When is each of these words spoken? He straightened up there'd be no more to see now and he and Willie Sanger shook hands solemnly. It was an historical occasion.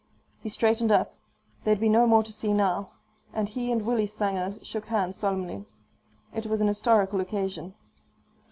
He 0.39 0.49
straightened 0.49 0.91
up 0.91 1.13
there'd 1.63 1.79
be 1.79 1.87
no 1.87 2.07
more 2.07 2.23
to 2.23 2.33
see 2.33 2.55
now 2.55 2.89
and 3.35 3.47
he 3.47 3.71
and 3.71 3.83
Willie 3.83 4.07
Sanger 4.07 4.55
shook 4.63 4.87
hands 4.87 5.15
solemnly. 5.15 5.65
It 6.33 6.47
was 6.47 6.59
an 6.59 6.65
historical 6.67 7.19
occasion. 7.19 7.75